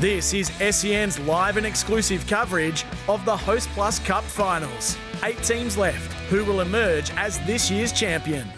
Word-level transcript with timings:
This 0.00 0.32
is 0.32 0.50
SEN's 0.74 1.18
live 1.18 1.58
and 1.58 1.66
exclusive 1.66 2.26
coverage 2.26 2.86
of 3.06 3.22
the 3.26 3.36
Hostplus 3.36 4.02
Cup 4.02 4.24
finals. 4.24 4.96
Eight 5.22 5.42
teams 5.42 5.76
left. 5.76 6.14
Who 6.30 6.42
will 6.46 6.62
emerge 6.62 7.10
as 7.18 7.38
this 7.40 7.70
year's 7.70 7.92
champion? 7.92 8.48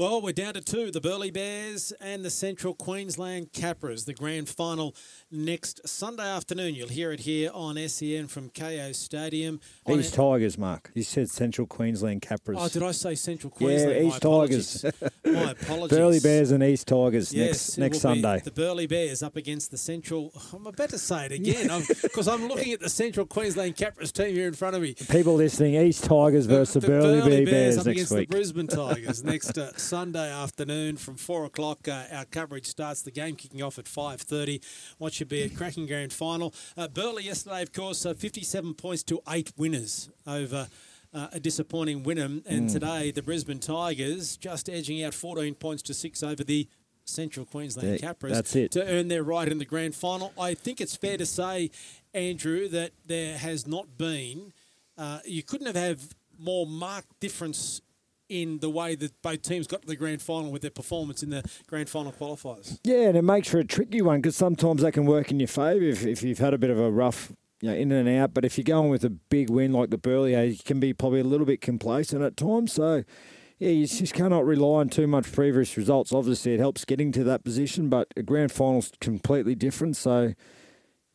Well, 0.00 0.22
we're 0.22 0.32
down 0.32 0.54
to 0.54 0.62
two 0.62 0.90
the 0.90 0.98
Burleigh 1.02 1.30
Bears 1.30 1.92
and 2.00 2.24
the 2.24 2.30
Central 2.30 2.72
Queensland 2.72 3.52
Capras, 3.52 4.06
the 4.06 4.14
grand 4.14 4.48
final 4.48 4.96
next 5.30 5.86
Sunday 5.86 6.26
afternoon. 6.26 6.74
You'll 6.74 6.88
hear 6.88 7.12
it 7.12 7.20
here 7.20 7.50
on 7.52 7.76
SEN 7.86 8.26
from 8.26 8.48
Kayo 8.48 8.94
Stadium. 8.94 9.60
On 9.84 10.00
East 10.00 10.14
a- 10.14 10.16
Tigers, 10.16 10.56
Mark. 10.56 10.90
You 10.94 11.02
said 11.02 11.28
Central 11.28 11.66
Queensland 11.66 12.22
Capras. 12.22 12.56
Oh, 12.58 12.68
did 12.68 12.82
I 12.82 12.92
say 12.92 13.14
Central 13.14 13.52
yeah, 13.58 13.66
Queensland? 13.66 13.92
My 13.92 14.08
East 14.08 14.22
Tigers. 14.22 14.84
apologies. 14.86 15.10
My 15.26 15.50
apologies. 15.60 15.98
Burleigh 15.98 16.20
Bears 16.20 16.50
and 16.50 16.64
East 16.64 16.88
Tigers 16.88 17.34
Yes, 17.34 17.76
next 17.76 17.78
next 17.78 18.00
Sunday. 18.00 18.40
The 18.42 18.52
Burleigh 18.52 18.86
Bears 18.88 19.22
up 19.22 19.36
against 19.36 19.70
the 19.70 19.76
Central. 19.76 20.32
I'm 20.54 20.66
about 20.66 20.88
to 20.88 20.98
say 20.98 21.26
it 21.26 21.32
again 21.32 21.82
because 22.02 22.26
I'm 22.28 22.48
looking 22.48 22.72
at 22.72 22.80
the 22.80 22.88
Central 22.88 23.26
Queensland 23.26 23.76
Capras 23.76 24.12
team 24.14 24.34
here 24.34 24.48
in 24.48 24.54
front 24.54 24.76
of 24.76 24.80
me. 24.80 24.94
People 25.10 25.34
listening, 25.34 25.74
East 25.74 26.04
Tigers 26.04 26.46
versus 26.46 26.82
the, 26.82 26.88
Burley 26.88 27.20
Burleigh 27.20 27.44
Bears, 27.44 27.76
up 27.76 27.84
next 27.84 27.96
against 27.96 28.12
week. 28.12 28.30
the 28.30 28.34
Brisbane 28.34 28.66
Tigers 28.66 29.22
next 29.24 29.58
uh, 29.58 29.76
Sunday 29.94 30.30
afternoon 30.30 30.96
from 30.96 31.16
four 31.16 31.44
o'clock. 31.44 31.88
Uh, 31.88 32.04
our 32.12 32.24
coverage 32.24 32.66
starts. 32.66 33.02
The 33.02 33.10
game 33.10 33.34
kicking 33.34 33.60
off 33.60 33.76
at 33.76 33.88
five 33.88 34.20
thirty. 34.20 34.60
What 34.98 35.12
should 35.12 35.28
be 35.28 35.42
a 35.42 35.48
cracking 35.48 35.86
grand 35.86 36.12
final. 36.12 36.54
Uh, 36.76 36.86
Burleigh 36.86 37.22
yesterday, 37.22 37.60
of 37.62 37.72
course, 37.72 38.06
uh, 38.06 38.14
fifty-seven 38.14 38.74
points 38.74 39.02
to 39.04 39.20
eight 39.28 39.52
winners 39.56 40.08
over. 40.28 40.68
Uh, 41.12 41.26
a 41.32 41.40
disappointing 41.40 42.04
Wynnum, 42.04 42.46
and 42.46 42.68
Mm. 42.68 42.72
today 42.72 43.10
the 43.10 43.20
Brisbane 43.20 43.58
Tigers 43.58 44.36
just 44.36 44.70
edging 44.70 45.02
out 45.02 45.12
14 45.12 45.56
points 45.56 45.82
to 45.82 45.92
six 45.92 46.22
over 46.22 46.44
the 46.44 46.68
Central 47.04 47.44
Queensland 47.44 47.98
Yeah, 48.00 48.12
Capras 48.12 48.30
that's 48.30 48.54
it. 48.54 48.70
to 48.70 48.86
earn 48.86 49.08
their 49.08 49.24
right 49.24 49.48
in 49.48 49.58
the 49.58 49.64
grand 49.64 49.96
final. 49.96 50.32
I 50.38 50.54
think 50.54 50.80
it's 50.80 50.94
fair 50.94 51.16
to 51.18 51.26
say, 51.26 51.72
Andrew, 52.14 52.68
that 52.68 52.92
there 53.04 53.36
has 53.38 53.66
not 53.66 53.98
been. 53.98 54.52
Uh, 54.96 55.18
you 55.24 55.42
couldn't 55.42 55.66
have 55.66 55.74
had 55.74 55.98
more 56.38 56.64
marked 56.64 57.18
difference 57.18 57.80
in 58.30 58.60
the 58.60 58.70
way 58.70 58.94
that 58.94 59.20
both 59.20 59.42
teams 59.42 59.66
got 59.66 59.82
to 59.82 59.88
the 59.88 59.96
grand 59.96 60.22
final 60.22 60.50
with 60.52 60.62
their 60.62 60.70
performance 60.70 61.22
in 61.22 61.30
the 61.30 61.42
grand 61.66 61.90
final 61.90 62.12
qualifiers. 62.12 62.78
Yeah, 62.84 63.08
and 63.08 63.16
it 63.16 63.22
makes 63.22 63.48
for 63.48 63.58
a 63.58 63.64
tricky 63.64 64.00
one 64.00 64.20
because 64.20 64.36
sometimes 64.36 64.82
that 64.82 64.92
can 64.92 65.04
work 65.04 65.30
in 65.30 65.40
your 65.40 65.48
favour 65.48 65.84
if, 65.84 66.06
if 66.06 66.22
you've 66.22 66.38
had 66.38 66.54
a 66.54 66.58
bit 66.58 66.70
of 66.70 66.78
a 66.78 66.90
rough, 66.90 67.32
you 67.60 67.68
know, 67.68 67.74
in 67.74 67.90
and 67.90 68.08
out. 68.08 68.32
But 68.32 68.44
if 68.44 68.56
you're 68.56 68.64
going 68.64 68.88
with 68.88 69.04
a 69.04 69.10
big 69.10 69.50
win 69.50 69.72
like 69.72 69.90
the 69.90 69.98
Burleigh, 69.98 70.44
you 70.44 70.58
can 70.64 70.78
be 70.78 70.94
probably 70.94 71.20
a 71.20 71.24
little 71.24 71.44
bit 71.44 71.60
complacent 71.60 72.22
at 72.22 72.36
times. 72.36 72.72
So, 72.72 73.02
yeah, 73.58 73.70
you 73.70 73.86
just 73.88 74.14
cannot 74.14 74.46
rely 74.46 74.80
on 74.80 74.88
too 74.88 75.08
much 75.08 75.32
previous 75.32 75.76
results. 75.76 76.12
Obviously, 76.12 76.54
it 76.54 76.60
helps 76.60 76.84
getting 76.84 77.10
to 77.12 77.24
that 77.24 77.42
position, 77.42 77.88
but 77.88 78.08
a 78.16 78.22
grand 78.22 78.52
final's 78.52 78.92
completely 79.00 79.56
different. 79.56 79.96
So, 79.96 80.34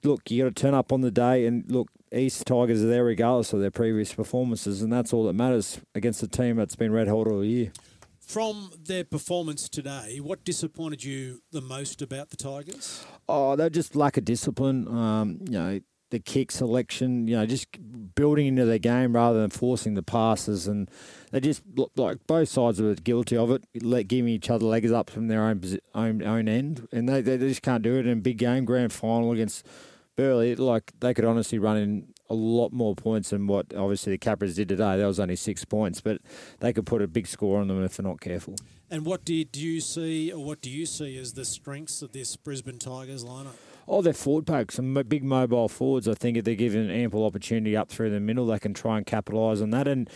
look, 0.05 0.29
you 0.31 0.43
got 0.43 0.55
to 0.55 0.61
turn 0.61 0.73
up 0.73 0.93
on 0.93 1.01
the 1.01 1.11
day 1.11 1.45
and 1.45 1.69
look. 1.69 1.89
East 2.13 2.45
Tigers 2.45 2.81
are 2.81 2.87
there 2.87 3.03
regardless 3.03 3.51
of 3.51 3.59
their 3.59 3.71
previous 3.71 4.13
performances, 4.13 4.81
and 4.81 4.93
that's 4.93 5.11
all 5.11 5.25
that 5.25 5.33
matters 5.33 5.81
against 5.95 6.23
a 6.23 6.27
team 6.27 6.55
that's 6.55 6.75
been 6.75 6.93
red 6.93 7.07
hot 7.07 7.27
all 7.27 7.43
year. 7.43 7.71
From 8.19 8.71
their 8.87 9.03
performance 9.03 9.67
today, 9.67 10.19
what 10.21 10.45
disappointed 10.45 11.03
you 11.03 11.41
the 11.51 11.61
most 11.61 12.01
about 12.01 12.29
the 12.29 12.37
Tigers? 12.37 13.05
Oh, 13.27 13.55
they 13.55 13.69
just 13.69 13.95
lack 13.95 14.17
of 14.17 14.23
discipline. 14.23 14.87
Um, 14.87 15.39
you 15.45 15.51
know, 15.51 15.79
the 16.09 16.19
kick 16.19 16.51
selection. 16.51 17.27
You 17.27 17.37
know, 17.37 17.45
just 17.45 17.67
building 18.15 18.47
into 18.47 18.65
their 18.65 18.79
game 18.79 19.13
rather 19.13 19.41
than 19.41 19.49
forcing 19.49 19.95
the 19.95 20.03
passes, 20.03 20.67
and 20.67 20.89
they 21.31 21.39
just 21.39 21.63
look 21.75 21.91
like 21.97 22.25
both 22.27 22.49
sides 22.49 22.81
were 22.81 22.95
guilty 22.95 23.35
of 23.35 23.51
it, 23.51 23.65
let 23.81 24.07
giving 24.07 24.31
each 24.31 24.49
other 24.49 24.65
legs 24.65 24.91
up 24.91 25.09
from 25.09 25.27
their 25.27 25.43
own 25.43 25.61
own 25.93 26.23
own 26.23 26.47
end, 26.47 26.87
and 26.91 27.09
they 27.09 27.21
they 27.21 27.37
just 27.37 27.61
can't 27.61 27.83
do 27.83 27.97
it 27.97 28.07
in 28.07 28.19
a 28.19 28.21
big 28.21 28.37
game, 28.37 28.65
grand 28.65 28.93
final 28.93 29.33
against 29.33 29.67
Burleigh. 30.15 30.55
Like 30.55 30.93
they 30.99 31.13
could 31.13 31.25
honestly 31.25 31.59
run 31.59 31.77
in 31.77 32.07
a 32.29 32.33
lot 32.33 32.73
more 32.73 32.95
points 32.95 33.29
than 33.29 33.47
what 33.47 33.73
obviously 33.75 34.13
the 34.13 34.17
Capras 34.17 34.55
did 34.55 34.69
today. 34.69 34.97
That 34.97 35.05
was 35.05 35.19
only 35.19 35.35
six 35.35 35.63
points, 35.63 36.01
but 36.01 36.21
they 36.59 36.73
could 36.73 36.85
put 36.85 37.01
a 37.01 37.07
big 37.07 37.27
score 37.27 37.59
on 37.59 37.67
them 37.67 37.83
if 37.83 37.97
they're 37.97 38.05
not 38.05 38.21
careful. 38.21 38.55
And 38.89 39.05
what 39.05 39.25
did 39.25 39.55
you 39.55 39.81
see, 39.81 40.31
or 40.31 40.43
what 40.43 40.61
do 40.61 40.69
you 40.69 40.85
see 40.85 41.17
as 41.17 41.33
the 41.33 41.45
strengths 41.45 42.01
of 42.01 42.11
this 42.11 42.35
Brisbane 42.35 42.79
Tigers 42.79 43.23
lineup? 43.23 43.55
Oh, 43.87 44.01
they're 44.01 44.13
forward 44.13 44.47
pack, 44.47 44.71
some 44.71 44.93
big 45.07 45.23
mobile 45.23 45.67
forwards. 45.67 46.07
I 46.07 46.13
think 46.15 46.37
if 46.37 46.45
they're 46.45 46.55
given 46.55 46.89
ample 46.89 47.25
opportunity 47.25 47.75
up 47.75 47.89
through 47.89 48.09
the 48.09 48.19
middle, 48.19 48.47
they 48.47 48.59
can 48.59 48.73
try 48.73 48.97
and 48.97 49.05
capitalise 49.05 49.61
on 49.61 49.69
that. 49.71 49.87
And 49.87 50.09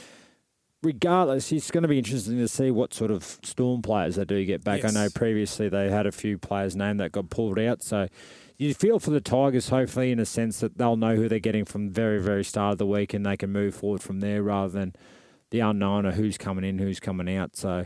regardless, 0.81 1.51
it's 1.51 1.72
going 1.72 1.81
to 1.84 1.88
be 1.88 1.97
interesting 1.97 2.38
to 2.38 2.47
see 2.47 2.72
what 2.72 2.94
sort 2.94 3.12
of 3.12 3.23
Storm 3.23 3.81
players 3.81 4.16
they 4.16 4.25
do 4.25 4.44
get 4.45 4.63
back. 4.63 4.84
Yes. 4.84 4.95
I 4.95 5.03
know 5.03 5.09
previously 5.13 5.69
they 5.69 5.90
had 5.90 6.06
a 6.06 6.12
few 6.12 6.38
players 6.38 6.75
named 6.75 7.00
that 7.00 7.12
got 7.12 7.29
pulled 7.29 7.59
out, 7.59 7.84
so 7.84 8.07
you 8.57 8.73
feel 8.73 9.00
for 9.00 9.12
the 9.12 9.22
Tigers, 9.22 9.69
hopefully, 9.69 10.12
in 10.12 10.19
a 10.19 10.25
sense 10.25 10.59
that 10.59 10.78
they'll 10.78 10.97
know 10.97 11.16
who 11.16 11.29
they're 11.29 11.39
getting 11.39 11.66
from 11.66 11.88
the 11.88 11.94
very, 11.94 12.22
very 12.22 12.44
start 12.44 12.73
of 12.73 12.78
the 12.78 12.85
week, 12.85 13.13
and 13.13 13.25
they 13.25 13.38
can 13.38 13.51
move 13.51 13.75
forward 13.75 14.01
from 14.01 14.19
there 14.19 14.44
rather 14.44 14.69
than 14.69 14.94
the 15.51 15.59
unknown 15.59 16.06
of 16.06 16.16
who's 16.16 16.38
coming 16.38 16.63
in, 16.63 16.79
who's 16.79 17.00
coming 17.00 17.34
out. 17.35 17.56
So. 17.56 17.85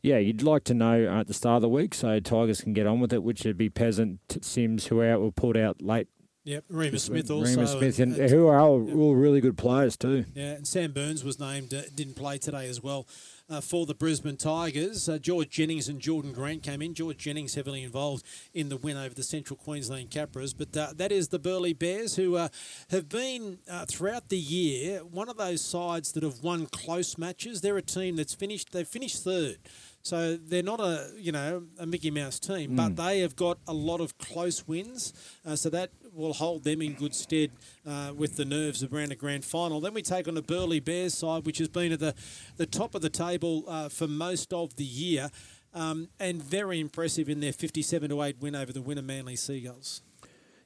Yeah, 0.00 0.18
you'd 0.18 0.42
like 0.42 0.62
to 0.64 0.74
know 0.74 1.08
at 1.08 1.26
the 1.26 1.34
start 1.34 1.56
of 1.56 1.62
the 1.62 1.68
week 1.68 1.92
so 1.92 2.20
Tigers 2.20 2.60
can 2.60 2.72
get 2.72 2.86
on 2.86 3.00
with 3.00 3.12
it, 3.12 3.20
which 3.24 3.44
would 3.44 3.58
be 3.58 3.68
Peasant, 3.68 4.20
Sims, 4.40 4.86
who 4.86 5.00
are 5.00 5.10
out, 5.10 5.20
were 5.20 5.32
pulled 5.32 5.56
out 5.56 5.82
late. 5.82 6.06
Yep, 6.48 6.64
Remus 6.70 7.02
Smith 7.02 7.30
also. 7.30 7.50
Remus 7.50 7.72
Smith, 7.72 7.98
and, 7.98 8.16
and- 8.16 8.30
who 8.30 8.46
are 8.46 8.58
all, 8.58 8.90
all 8.98 9.14
really 9.14 9.42
good 9.42 9.58
players 9.58 9.98
too. 9.98 10.24
Yeah, 10.34 10.52
and 10.52 10.66
Sam 10.66 10.92
Burns 10.92 11.22
was 11.22 11.38
named, 11.38 11.74
uh, 11.74 11.82
didn't 11.94 12.14
play 12.14 12.38
today 12.38 12.66
as 12.70 12.82
well 12.82 13.06
uh, 13.50 13.60
for 13.60 13.84
the 13.84 13.94
Brisbane 13.94 14.38
Tigers. 14.38 15.10
Uh, 15.10 15.18
George 15.18 15.50
Jennings 15.50 15.88
and 15.88 16.00
Jordan 16.00 16.32
Grant 16.32 16.62
came 16.62 16.80
in. 16.80 16.94
George 16.94 17.18
Jennings 17.18 17.54
heavily 17.54 17.82
involved 17.82 18.24
in 18.54 18.70
the 18.70 18.78
win 18.78 18.96
over 18.96 19.14
the 19.14 19.22
Central 19.22 19.58
Queensland 19.58 20.10
Capras. 20.10 20.54
But 20.56 20.74
uh, 20.74 20.94
that 20.96 21.12
is 21.12 21.28
the 21.28 21.38
Burleigh 21.38 21.74
Bears, 21.74 22.16
who 22.16 22.36
uh, 22.36 22.48
have 22.88 23.10
been 23.10 23.58
uh, 23.70 23.84
throughout 23.86 24.30
the 24.30 24.38
year 24.38 25.00
one 25.00 25.28
of 25.28 25.36
those 25.36 25.60
sides 25.60 26.12
that 26.12 26.22
have 26.22 26.42
won 26.42 26.64
close 26.64 27.18
matches. 27.18 27.60
They're 27.60 27.76
a 27.76 27.82
team 27.82 28.16
that's 28.16 28.34
finished. 28.34 28.72
They've 28.72 28.88
finished 28.88 29.22
third. 29.22 29.58
So 30.02 30.36
they're 30.36 30.62
not 30.62 30.80
a 30.80 31.10
you 31.18 31.32
know 31.32 31.64
a 31.78 31.84
Mickey 31.84 32.10
Mouse 32.10 32.38
team, 32.38 32.76
but 32.76 32.96
they 32.96 33.20
have 33.20 33.36
got 33.36 33.58
a 33.66 33.74
lot 33.74 34.00
of 34.00 34.16
close 34.16 34.66
wins. 34.66 35.12
Uh, 35.44 35.54
so 35.56 35.68
that 35.70 35.90
will 36.18 36.34
hold 36.34 36.64
them 36.64 36.82
in 36.82 36.92
good 36.92 37.14
stead 37.14 37.50
uh, 37.86 38.12
with 38.14 38.36
the 38.36 38.44
nerves 38.44 38.84
around 38.84 39.12
a 39.12 39.14
grand 39.14 39.44
final. 39.44 39.80
Then 39.80 39.94
we 39.94 40.02
take 40.02 40.28
on 40.28 40.34
the 40.34 40.42
Burleigh 40.42 40.80
Bears 40.80 41.14
side, 41.14 41.46
which 41.46 41.58
has 41.58 41.68
been 41.68 41.92
at 41.92 42.00
the 42.00 42.14
the 42.56 42.66
top 42.66 42.94
of 42.94 43.00
the 43.00 43.08
table 43.10 43.64
uh, 43.66 43.88
for 43.88 44.06
most 44.06 44.52
of 44.52 44.76
the 44.76 44.84
year, 44.84 45.30
um, 45.72 46.08
and 46.18 46.42
very 46.42 46.80
impressive 46.80 47.28
in 47.28 47.40
their 47.40 47.52
fifty-seven 47.52 48.10
to 48.10 48.22
eight 48.22 48.36
win 48.40 48.54
over 48.54 48.72
the 48.72 48.80
Wynnum 48.80 49.04
Manly 49.04 49.36
Seagulls. 49.36 50.02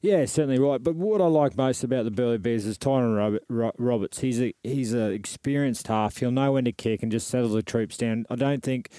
Yeah, 0.00 0.24
certainly 0.24 0.58
right. 0.58 0.82
But 0.82 0.96
what 0.96 1.20
I 1.20 1.26
like 1.26 1.56
most 1.56 1.84
about 1.84 2.04
the 2.04 2.10
Burleigh 2.10 2.38
Bears 2.38 2.66
is 2.66 2.76
Tyrone 2.76 3.38
Roberts. 3.48 4.18
He's 4.18 4.40
a 4.40 4.52
he's 4.64 4.92
an 4.92 5.12
experienced 5.12 5.86
half. 5.86 6.16
He'll 6.16 6.32
know 6.32 6.52
when 6.52 6.64
to 6.64 6.72
kick 6.72 7.04
and 7.04 7.12
just 7.12 7.28
settle 7.28 7.50
the 7.50 7.62
troops 7.62 7.96
down. 7.96 8.26
I 8.28 8.34
don't 8.34 8.64
think, 8.64 8.90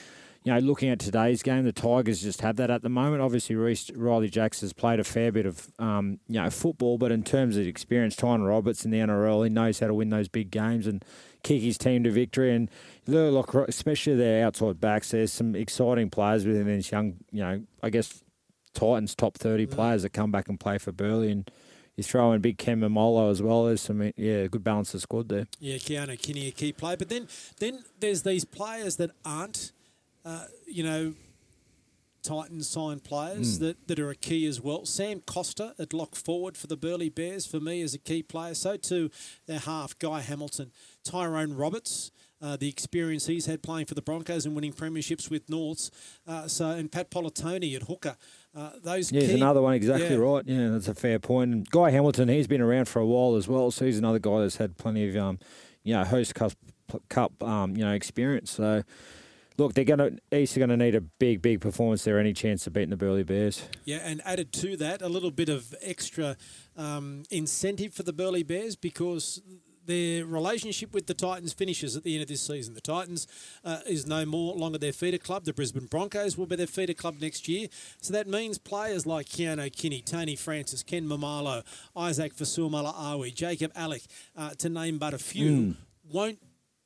you 0.43 0.53
know, 0.53 0.59
looking 0.59 0.89
at 0.89 0.99
today's 0.99 1.41
game, 1.41 1.63
the 1.63 1.71
Tigers 1.71 2.21
just 2.21 2.41
have 2.41 2.57
that 2.57 2.69
at 2.69 2.81
the 2.81 2.89
moment. 2.89 3.21
Obviously, 3.21 3.55
Reece, 3.55 3.91
Riley 3.95 4.29
Jacks 4.29 4.61
has 4.61 4.73
played 4.73 4.99
a 4.99 5.03
fair 5.03 5.31
bit 5.31 5.45
of 5.45 5.71
um, 5.79 6.19
you 6.27 6.41
know 6.41 6.49
football, 6.49 6.97
but 6.97 7.11
in 7.11 7.23
terms 7.23 7.57
of 7.57 7.65
experience, 7.65 8.15
Tyrone 8.15 8.43
Roberts 8.43 8.85
in 8.85 8.91
the 8.91 8.99
NRL, 8.99 9.43
he 9.45 9.49
knows 9.49 9.79
how 9.79 9.87
to 9.87 9.93
win 9.93 10.09
those 10.09 10.27
big 10.27 10.51
games 10.51 10.87
and 10.87 11.03
kick 11.43 11.61
his 11.61 11.77
team 11.77 12.03
to 12.03 12.11
victory. 12.11 12.53
And 12.53 12.69
look, 13.07 13.53
especially 13.53 14.15
their 14.15 14.45
outside 14.45 14.81
backs, 14.81 15.11
there's 15.11 15.31
some 15.31 15.55
exciting 15.55 16.09
players 16.09 16.45
within 16.45 16.65
this 16.65 16.91
young, 16.91 17.17
you 17.31 17.41
know, 17.41 17.61
I 17.81 17.89
guess 17.89 18.23
Titans 18.73 19.15
top 19.15 19.37
30 19.37 19.67
players 19.67 20.03
that 20.03 20.13
come 20.13 20.31
back 20.31 20.49
and 20.49 20.59
play 20.59 20.77
for 20.77 20.91
Burleigh 20.91 21.29
and 21.29 21.51
you 21.95 22.03
throw 22.03 22.31
in 22.31 22.41
big 22.41 22.57
Ken 22.57 22.79
Maumalo 22.79 23.29
as 23.29 23.41
well. 23.41 23.65
There's 23.65 23.81
some 23.81 24.11
yeah, 24.15 24.47
good 24.47 24.63
balance 24.63 24.93
of 24.93 25.01
squad 25.01 25.29
there. 25.29 25.47
Yeah, 25.59 25.75
Keano 25.75 26.19
Kini, 26.19 26.47
a 26.47 26.51
key 26.51 26.73
player. 26.73 26.97
But 26.97 27.09
then, 27.09 27.27
then 27.59 27.83
there's 27.99 28.23
these 28.23 28.45
players 28.45 28.95
that 28.95 29.11
aren't, 29.23 29.71
uh, 30.25 30.45
you 30.67 30.83
know, 30.83 31.13
Titans 32.23 32.69
signed 32.69 33.03
players 33.03 33.59
that, 33.59 33.87
that 33.87 33.99
are 33.99 34.09
a 34.09 34.15
key 34.15 34.45
as 34.47 34.61
well. 34.61 34.85
Sam 34.85 35.19
Costa 35.19 35.75
at 35.77 35.93
lock 35.93 36.15
forward 36.15 36.55
for 36.55 36.67
the 36.67 36.77
Burleigh 36.77 37.09
Bears 37.09 37.45
for 37.45 37.59
me 37.59 37.81
is 37.81 37.93
a 37.93 37.97
key 37.97 38.23
player. 38.23 38.53
So 38.53 38.77
too 38.77 39.09
their 39.45 39.59
half 39.59 39.99
Guy 39.99 40.21
Hamilton, 40.21 40.71
Tyrone 41.03 41.53
Roberts. 41.53 42.11
Uh, 42.41 42.57
the 42.57 42.67
experience 42.67 43.25
he's 43.25 43.45
had 43.45 43.63
playing 43.63 43.85
for 43.85 43.93
the 43.93 44.01
Broncos 44.01 44.45
and 44.45 44.53
winning 44.53 44.73
premierships 44.73 45.29
with 45.29 45.49
Norths. 45.49 45.91
Uh, 46.27 46.47
so 46.47 46.69
and 46.71 46.91
Pat 46.91 47.09
Politoni 47.09 47.75
at 47.75 47.83
hooker. 47.83 48.17
Uh, 48.55 48.71
those 48.83 49.11
Yeah, 49.11 49.21
key, 49.21 49.27
he's 49.27 49.35
another 49.35 49.61
one 49.61 49.73
exactly 49.73 50.09
yeah. 50.09 50.15
right. 50.15 50.43
Yeah, 50.45 50.69
that's 50.69 50.89
a 50.89 50.95
fair 50.95 51.19
point. 51.19 51.51
And 51.51 51.69
Guy 51.69 51.91
Hamilton, 51.91 52.27
he's 52.29 52.47
been 52.47 52.61
around 52.61 52.87
for 52.89 52.99
a 52.99 53.05
while 53.05 53.35
as 53.35 53.47
well, 53.47 53.71
so 53.71 53.85
he's 53.85 53.97
another 53.97 54.19
guy 54.19 54.41
that's 54.41 54.57
had 54.57 54.77
plenty 54.77 55.07
of 55.09 55.15
um, 55.15 55.39
you 55.83 55.93
know, 55.93 56.03
host 56.03 56.35
cup, 56.35 56.53
cup 57.09 57.41
um, 57.43 57.75
you 57.75 57.83
know, 57.83 57.93
experience. 57.93 58.51
So. 58.51 58.83
Look, 59.57 59.73
they're 59.73 59.83
gonna 59.83 60.11
East 60.31 60.57
are 60.57 60.59
gonna 60.59 60.77
need 60.77 60.95
a 60.95 61.01
big, 61.01 61.41
big 61.41 61.61
performance 61.61 62.03
there. 62.03 62.19
Any 62.19 62.33
chance 62.33 62.65
of 62.67 62.73
beating 62.73 62.89
the 62.89 62.97
Burleigh 62.97 63.23
Bears? 63.23 63.67
Yeah, 63.85 63.99
and 64.03 64.21
added 64.25 64.51
to 64.53 64.75
that, 64.77 65.01
a 65.01 65.09
little 65.09 65.31
bit 65.31 65.49
of 65.49 65.75
extra 65.81 66.37
um, 66.75 67.23
incentive 67.29 67.93
for 67.93 68.03
the 68.03 68.13
Burleigh 68.13 68.43
Bears 68.43 68.75
because 68.75 69.41
their 69.85 70.25
relationship 70.25 70.93
with 70.93 71.07
the 71.07 71.13
Titans 71.13 71.53
finishes 71.53 71.95
at 71.95 72.03
the 72.03 72.13
end 72.13 72.21
of 72.21 72.27
this 72.27 72.41
season. 72.41 72.73
The 72.73 72.81
Titans 72.81 73.27
uh, 73.63 73.79
is 73.85 74.07
no 74.07 74.25
more 74.25 74.55
longer 74.55 74.77
their 74.77 74.93
feeder 74.93 75.17
club. 75.17 75.45
The 75.45 75.53
Brisbane 75.53 75.85
Broncos 75.85 76.37
will 76.37 76.45
be 76.45 76.55
their 76.55 76.67
feeder 76.67 76.93
club 76.93 77.15
next 77.19 77.47
year. 77.47 77.67
So 78.01 78.13
that 78.13 78.27
means 78.27 78.57
players 78.57 79.05
like 79.05 79.27
Keano 79.27 79.71
Kini, 79.75 80.01
Tony 80.01 80.35
Francis, 80.35 80.83
Ken 80.83 81.05
Maumalo, 81.05 81.63
Isaac 81.95 82.35
Fasuamala 82.35 83.33
Jacob 83.33 83.71
Alick, 83.75 84.03
uh, 84.35 84.51
to 84.51 84.69
name 84.69 84.97
but 84.97 85.13
a 85.13 85.17
few, 85.17 85.51
mm. 85.51 85.75
won't 86.09 86.39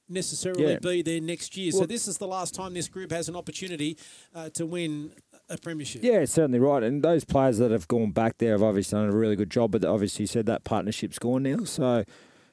necessarily 0.10 0.72
yeah. 0.72 0.80
be 0.80 1.02
there 1.02 1.22
next 1.22 1.58
year. 1.58 1.72
Well, 1.74 1.82
so 1.82 1.86
this 1.86 2.08
is 2.08 2.18
the 2.18 2.28
last 2.28 2.54
time 2.54 2.74
this 2.74 2.88
group 2.88 3.12
has 3.12 3.30
an 3.30 3.36
opportunity 3.36 3.98
uh, 4.34 4.50
to 4.52 4.66
win 4.66 5.12
a 5.50 5.58
premiership. 5.58 6.04
Yeah, 6.04 6.26
certainly 6.26 6.60
right. 6.60 6.84
And 6.84 7.04
those 7.04 7.24
players 7.24 7.58
that 7.58 7.72
have 7.72 7.88
gone 7.88 8.12
back 8.12 8.38
there 8.38 8.52
have 8.52 8.64
obviously 8.64 8.98
done 8.98 9.10
a 9.10 9.16
really 9.16 9.36
good 9.36 9.50
job. 9.50 9.72
But 9.72 9.86
obviously, 9.86 10.24
you 10.24 10.28
said 10.28 10.46
that 10.48 10.64
partnership's 10.64 11.20
gone 11.20 11.44
now. 11.44 11.64
So, 11.64 12.04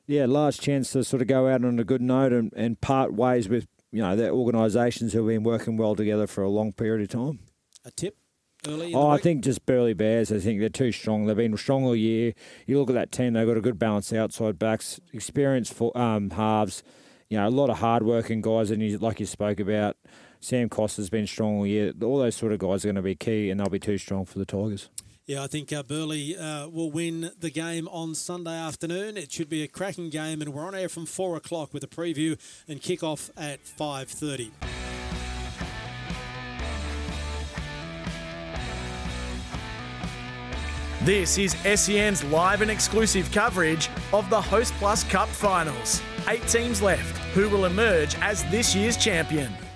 yeah, 0.06 0.26
large 0.26 0.58
chance 0.58 0.92
to 0.92 1.04
sort 1.04 1.22
of 1.22 1.28
go 1.28 1.48
out 1.48 1.64
on 1.64 1.78
a 1.78 1.84
good 1.84 2.02
note 2.02 2.32
and, 2.32 2.52
and 2.54 2.80
part 2.80 3.12
ways 3.12 3.48
with 3.48 3.66
you 3.90 4.02
know 4.02 4.16
their 4.16 4.32
organisations 4.32 5.12
who 5.12 5.20
have 5.20 5.28
been 5.28 5.44
working 5.44 5.76
well 5.76 5.94
together 5.94 6.26
for 6.26 6.42
a 6.42 6.48
long 6.48 6.72
period 6.72 7.02
of 7.02 7.08
time. 7.08 7.40
A 7.84 7.90
tip. 7.90 8.16
Early 8.66 8.94
oh, 8.94 9.08
I 9.08 9.18
think 9.18 9.44
just 9.44 9.66
Burleigh 9.66 9.94
Bears. 9.94 10.32
I 10.32 10.38
think 10.38 10.58
they're 10.58 10.70
too 10.70 10.90
strong. 10.90 11.26
They've 11.26 11.36
been 11.36 11.54
strong 11.56 11.84
all 11.84 11.94
year. 11.94 12.32
You 12.66 12.78
look 12.78 12.88
at 12.88 12.94
that 12.94 13.12
team; 13.12 13.34
they've 13.34 13.46
got 13.46 13.58
a 13.58 13.60
good 13.62 13.78
balance 13.78 14.10
outside 14.12 14.58
backs, 14.58 15.00
experienced 15.12 15.74
for 15.74 15.96
um, 15.96 16.30
halves. 16.30 16.82
You 17.34 17.40
know, 17.40 17.48
a 17.48 17.50
lot 17.50 17.68
of 17.68 17.78
hard-working 17.78 18.42
guys, 18.42 18.70
and 18.70 18.80
you, 18.80 18.96
like 18.96 19.18
you 19.18 19.26
spoke 19.26 19.58
about, 19.58 19.96
Sam 20.38 20.68
Costa's 20.68 21.10
been 21.10 21.26
strong 21.26 21.56
all 21.56 21.66
year. 21.66 21.92
All 22.00 22.18
those 22.18 22.36
sort 22.36 22.52
of 22.52 22.60
guys 22.60 22.84
are 22.84 22.86
going 22.86 22.94
to 22.94 23.02
be 23.02 23.16
key, 23.16 23.50
and 23.50 23.58
they'll 23.58 23.68
be 23.68 23.80
too 23.80 23.98
strong 23.98 24.24
for 24.24 24.38
the 24.38 24.44
Tigers. 24.44 24.88
Yeah, 25.26 25.42
I 25.42 25.48
think 25.48 25.72
uh, 25.72 25.82
Burleigh 25.82 26.36
uh, 26.38 26.68
will 26.68 26.92
win 26.92 27.32
the 27.36 27.50
game 27.50 27.88
on 27.88 28.14
Sunday 28.14 28.56
afternoon. 28.56 29.16
It 29.16 29.32
should 29.32 29.48
be 29.48 29.64
a 29.64 29.66
cracking 29.66 30.10
game, 30.10 30.42
and 30.42 30.54
we're 30.54 30.64
on 30.64 30.76
air 30.76 30.88
from 30.88 31.06
four 31.06 31.34
o'clock 31.34 31.74
with 31.74 31.82
a 31.82 31.88
preview 31.88 32.38
and 32.68 32.80
kick 32.80 33.02
off 33.02 33.32
at 33.36 33.66
five 33.66 34.08
thirty. 34.08 34.52
This 41.02 41.36
is 41.38 41.56
SEN's 41.80 42.22
live 42.22 42.62
and 42.62 42.70
exclusive 42.70 43.32
coverage 43.32 43.88
of 44.12 44.30
the 44.30 44.40
Hostplus 44.40 45.10
Cup 45.10 45.28
finals. 45.28 46.00
Eight 46.28 46.46
teams 46.48 46.80
left. 46.80 47.18
Who 47.34 47.50
will 47.50 47.66
emerge 47.66 48.16
as 48.22 48.44
this 48.44 48.74
year's 48.74 48.96
champion? 48.96 49.52